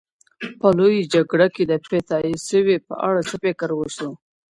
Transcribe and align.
په 0.59 0.67
لویه 0.77 1.09
جرګه 1.13 1.47
کي 1.55 1.63
د 1.67 1.73
تلپاتي 1.83 2.33
سولي 2.47 2.77
په 2.87 2.93
اړه 3.07 3.21
څه 3.29 3.35
پرېکړه 3.41 3.73
وسوه؟ 3.77 4.13